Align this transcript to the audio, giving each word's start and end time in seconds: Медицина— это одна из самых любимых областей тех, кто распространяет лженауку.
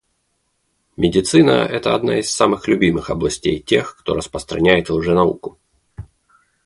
Медицина— 0.97 1.51
это 1.57 1.93
одна 1.93 2.17
из 2.17 2.31
самых 2.31 2.67
любимых 2.67 3.11
областей 3.11 3.59
тех, 3.61 3.95
кто 3.95 4.15
распространяет 4.15 4.89
лженауку. 4.89 5.59